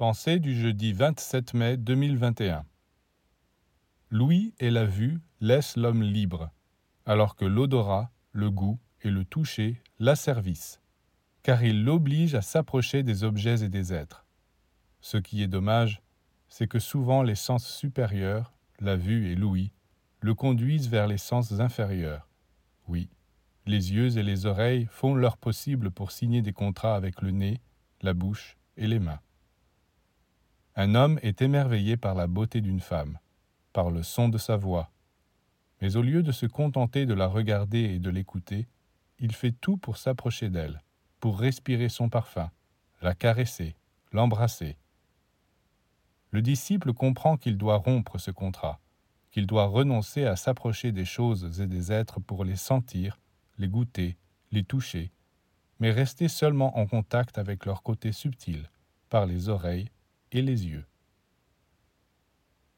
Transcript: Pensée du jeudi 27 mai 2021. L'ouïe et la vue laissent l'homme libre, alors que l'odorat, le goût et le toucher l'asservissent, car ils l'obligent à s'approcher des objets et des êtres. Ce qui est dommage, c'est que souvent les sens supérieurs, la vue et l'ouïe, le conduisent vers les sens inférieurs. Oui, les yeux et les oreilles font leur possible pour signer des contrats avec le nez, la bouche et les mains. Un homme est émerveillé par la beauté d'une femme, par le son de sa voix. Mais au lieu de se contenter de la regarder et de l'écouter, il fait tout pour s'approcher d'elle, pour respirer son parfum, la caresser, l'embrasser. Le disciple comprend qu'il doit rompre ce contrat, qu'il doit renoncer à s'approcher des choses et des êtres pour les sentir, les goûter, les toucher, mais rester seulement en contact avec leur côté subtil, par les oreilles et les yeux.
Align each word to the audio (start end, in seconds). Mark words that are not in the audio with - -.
Pensée 0.00 0.38
du 0.38 0.58
jeudi 0.58 0.94
27 0.94 1.52
mai 1.52 1.76
2021. 1.76 2.64
L'ouïe 4.08 4.54
et 4.58 4.70
la 4.70 4.86
vue 4.86 5.20
laissent 5.42 5.76
l'homme 5.76 6.02
libre, 6.02 6.48
alors 7.04 7.36
que 7.36 7.44
l'odorat, 7.44 8.10
le 8.32 8.50
goût 8.50 8.80
et 9.02 9.10
le 9.10 9.26
toucher 9.26 9.82
l'asservissent, 9.98 10.80
car 11.42 11.62
ils 11.62 11.84
l'obligent 11.84 12.34
à 12.34 12.40
s'approcher 12.40 13.02
des 13.02 13.24
objets 13.24 13.62
et 13.62 13.68
des 13.68 13.92
êtres. 13.92 14.24
Ce 15.02 15.18
qui 15.18 15.42
est 15.42 15.48
dommage, 15.48 16.00
c'est 16.48 16.66
que 16.66 16.78
souvent 16.78 17.22
les 17.22 17.34
sens 17.34 17.68
supérieurs, 17.68 18.54
la 18.78 18.96
vue 18.96 19.30
et 19.30 19.34
l'ouïe, 19.34 19.70
le 20.22 20.32
conduisent 20.34 20.88
vers 20.88 21.08
les 21.08 21.18
sens 21.18 21.60
inférieurs. 21.60 22.26
Oui, 22.88 23.10
les 23.66 23.92
yeux 23.92 24.16
et 24.16 24.22
les 24.22 24.46
oreilles 24.46 24.88
font 24.90 25.14
leur 25.14 25.36
possible 25.36 25.90
pour 25.90 26.10
signer 26.10 26.40
des 26.40 26.54
contrats 26.54 26.96
avec 26.96 27.20
le 27.20 27.32
nez, 27.32 27.60
la 28.00 28.14
bouche 28.14 28.56
et 28.78 28.86
les 28.86 28.98
mains. 28.98 29.20
Un 30.76 30.94
homme 30.94 31.18
est 31.22 31.42
émerveillé 31.42 31.96
par 31.96 32.14
la 32.14 32.26
beauté 32.26 32.60
d'une 32.60 32.80
femme, 32.80 33.18
par 33.72 33.90
le 33.90 34.02
son 34.02 34.28
de 34.28 34.38
sa 34.38 34.56
voix. 34.56 34.90
Mais 35.80 35.96
au 35.96 36.02
lieu 36.02 36.22
de 36.22 36.32
se 36.32 36.46
contenter 36.46 37.06
de 37.06 37.14
la 37.14 37.26
regarder 37.26 37.80
et 37.80 37.98
de 37.98 38.10
l'écouter, 38.10 38.68
il 39.18 39.34
fait 39.34 39.52
tout 39.52 39.76
pour 39.76 39.96
s'approcher 39.96 40.48
d'elle, 40.48 40.82
pour 41.18 41.40
respirer 41.40 41.88
son 41.88 42.08
parfum, 42.08 42.50
la 43.02 43.14
caresser, 43.14 43.74
l'embrasser. 44.12 44.76
Le 46.30 46.40
disciple 46.40 46.92
comprend 46.92 47.36
qu'il 47.36 47.58
doit 47.58 47.76
rompre 47.76 48.18
ce 48.18 48.30
contrat, 48.30 48.80
qu'il 49.32 49.46
doit 49.46 49.66
renoncer 49.66 50.24
à 50.24 50.36
s'approcher 50.36 50.92
des 50.92 51.04
choses 51.04 51.60
et 51.60 51.66
des 51.66 51.90
êtres 51.90 52.20
pour 52.20 52.44
les 52.44 52.56
sentir, 52.56 53.18
les 53.58 53.68
goûter, 53.68 54.16
les 54.52 54.62
toucher, 54.62 55.10
mais 55.80 55.90
rester 55.90 56.28
seulement 56.28 56.78
en 56.78 56.86
contact 56.86 57.38
avec 57.38 57.66
leur 57.66 57.82
côté 57.82 58.12
subtil, 58.12 58.70
par 59.08 59.26
les 59.26 59.48
oreilles 59.48 59.90
et 60.32 60.42
les 60.42 60.66
yeux. 60.66 60.84